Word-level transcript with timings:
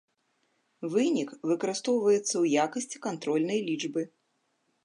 Вынік 0.93 1.29
выкарыстоўваецца 1.51 2.25
ў 2.25 2.45
якасці 2.65 2.97
кантрольнай 3.07 3.59
лічбы. 3.69 4.01